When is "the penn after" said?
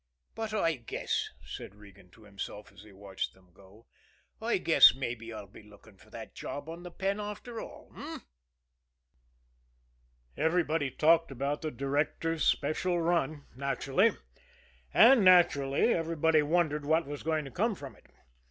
6.81-7.59